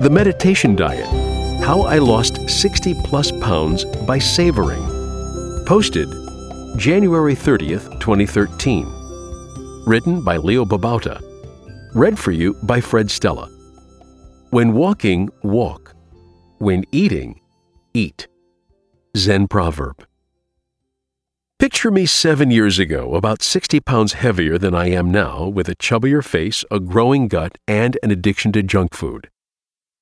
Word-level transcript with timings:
The 0.00 0.08
Meditation 0.08 0.74
Diet 0.74 1.04
How 1.62 1.82
I 1.82 1.98
Lost 1.98 2.48
60 2.48 2.94
Plus 3.04 3.30
Pounds 3.32 3.84
by 3.84 4.18
Savoring. 4.18 4.82
Posted 5.66 6.08
January 6.78 7.34
30th, 7.34 8.00
2013. 8.00 8.86
Written 9.84 10.24
by 10.24 10.38
Leo 10.38 10.64
Babauta. 10.64 11.20
Read 11.94 12.18
for 12.18 12.30
you 12.30 12.54
by 12.62 12.80
Fred 12.80 13.10
Stella. 13.10 13.50
When 14.48 14.72
walking, 14.72 15.28
walk. 15.42 15.94
When 16.56 16.84
eating, 16.92 17.38
eat. 17.92 18.26
Zen 19.18 19.48
proverb. 19.48 20.06
Picture 21.58 21.90
me 21.90 22.06
seven 22.06 22.50
years 22.50 22.78
ago, 22.78 23.16
about 23.16 23.42
60 23.42 23.80
pounds 23.80 24.14
heavier 24.14 24.56
than 24.56 24.74
I 24.74 24.88
am 24.88 25.12
now, 25.12 25.46
with 25.46 25.68
a 25.68 25.76
chubbier 25.76 26.24
face, 26.24 26.64
a 26.70 26.80
growing 26.80 27.28
gut, 27.28 27.58
and 27.68 27.98
an 28.02 28.10
addiction 28.10 28.50
to 28.52 28.62
junk 28.62 28.94
food. 28.94 29.28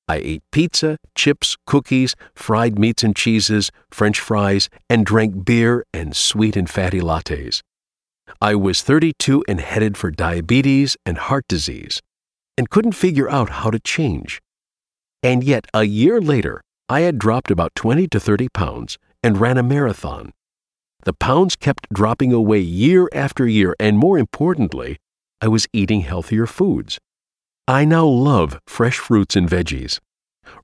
I 0.09 0.15
ate 0.15 0.43
pizza, 0.51 0.97
chips, 1.13 1.55
cookies, 1.67 2.15
fried 2.33 2.79
meats 2.79 3.03
and 3.03 3.15
cheeses, 3.15 3.69
french 3.91 4.19
fries, 4.19 4.67
and 4.89 5.05
drank 5.05 5.45
beer 5.45 5.85
and 5.93 6.15
sweet 6.15 6.57
and 6.57 6.67
fatty 6.67 6.99
lattes. 6.99 7.61
I 8.41 8.55
was 8.55 8.81
32 8.81 9.43
and 9.47 9.61
headed 9.61 9.97
for 9.97 10.09
diabetes 10.09 10.97
and 11.05 11.19
heart 11.19 11.45
disease, 11.47 12.01
and 12.57 12.71
couldn't 12.71 12.93
figure 12.93 13.29
out 13.29 13.51
how 13.61 13.69
to 13.69 13.79
change. 13.79 14.41
And 15.21 15.43
yet, 15.43 15.67
a 15.75 15.83
year 15.83 16.19
later, 16.19 16.61
I 16.89 17.01
had 17.01 17.19
dropped 17.19 17.51
about 17.51 17.75
20 17.75 18.07
to 18.07 18.19
30 18.19 18.49
pounds 18.49 18.97
and 19.21 19.39
ran 19.39 19.59
a 19.59 19.63
marathon. 19.63 20.33
The 21.03 21.13
pounds 21.13 21.55
kept 21.55 21.87
dropping 21.93 22.33
away 22.33 22.61
year 22.61 23.09
after 23.13 23.45
year, 23.45 23.75
and 23.79 23.95
more 23.95 24.17
importantly, 24.17 24.97
I 25.39 25.49
was 25.49 25.67
eating 25.71 26.01
healthier 26.01 26.47
foods. 26.47 26.97
I 27.69 27.85
now 27.85 28.07
love 28.07 28.59
fresh 28.65 28.97
fruits 28.97 29.35
and 29.35 29.47
veggies, 29.47 29.99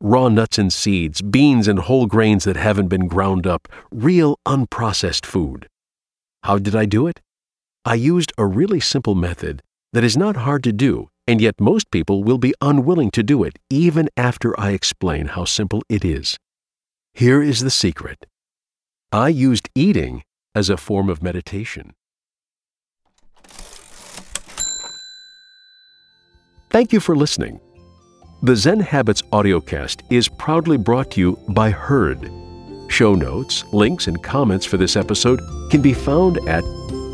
raw 0.02 0.28
nuts 0.28 0.58
and 0.58 0.74
seeds, 0.74 1.22
beans 1.22 1.68
and 1.68 1.78
whole 1.78 2.08
grains 2.08 2.46
that 2.46 2.56
haven't 2.56 2.88
been 2.88 3.08
ground 3.08 3.46
up, 3.46 3.68
real 3.92 4.40
unprocessed 4.44 5.24
food. 5.24 5.68
How 6.42 6.58
did 6.58 6.76
I 6.76 6.86
do 6.86 7.06
it? 7.06 7.22
I 7.86 7.94
used 7.94 8.34
a 8.40 8.48
really 8.48 8.80
simple 8.80 9.14
method 9.14 9.62
that 9.94 10.04
is 10.04 10.18
not 10.18 10.36
hard 10.36 10.64
to 10.64 10.74
do, 10.74 11.10
and 11.28 11.40
yet 11.40 11.62
most 11.62 11.92
people 11.92 12.24
will 12.24 12.40
be 12.40 12.56
unwilling 12.60 13.12
to 13.12 13.22
do 13.22 13.44
it 13.44 13.60
even 13.70 14.10
after 14.18 14.60
I 14.60 14.72
explain 14.72 15.28
how 15.28 15.46
simple 15.46 15.84
it 15.88 16.04
is. 16.04 16.40
Here 17.14 17.44
is 17.44 17.60
the 17.60 17.70
secret 17.70 18.26
I 19.12 19.28
used 19.28 19.70
eating 19.76 20.24
as 20.56 20.72
a 20.72 20.76
form 20.76 21.12
of 21.12 21.22
meditation. 21.22 21.94
Thank 26.76 26.92
you 26.92 27.00
for 27.00 27.16
listening. 27.16 27.62
The 28.44 28.54
Zen 28.54 28.82
Habits 28.82 29.22
audiocast 29.32 30.02
is 30.10 30.28
proudly 30.28 30.76
brought 30.76 31.12
to 31.12 31.22
you 31.22 31.40
by 31.48 31.70
Heard. 31.70 32.30
Show 32.90 33.16
notes, 33.16 33.64
links, 33.72 34.08
and 34.08 34.22
comments 34.22 34.66
for 34.66 34.76
this 34.76 34.98
episode 34.98 35.40
can 35.72 35.82
be 35.82 35.94
found 35.94 36.38
at 36.50 36.66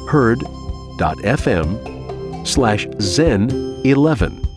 heard.fm 0.09 1.77
slash 2.47 2.87
zen 2.99 3.51
11. 3.85 4.50